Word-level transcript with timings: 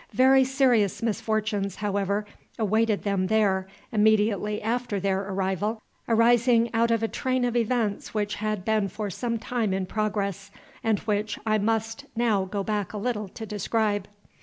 Very 0.13 0.43
serious 0.43 1.03
misfortunes, 1.03 1.75
however, 1.75 2.25
awaited 2.57 3.03
them 3.03 3.27
there 3.27 3.67
immediately 3.91 4.59
after 4.59 4.99
their 4.99 5.21
arrival, 5.21 5.79
arising 6.09 6.73
out 6.73 6.89
of 6.89 7.03
a 7.03 7.07
train 7.07 7.45
of 7.45 7.55
events 7.55 8.11
which 8.11 8.33
had 8.41 8.65
been 8.65 8.87
for 8.87 9.11
some 9.11 9.37
time 9.37 9.75
in 9.75 9.85
progress, 9.85 10.49
and 10.83 10.97
which 11.01 11.37
I 11.45 11.59
must 11.59 12.05
now 12.15 12.45
go 12.45 12.63
back 12.63 12.93
a 12.93 12.97
little 12.97 13.27
to 13.27 13.45
describe. 13.45 14.07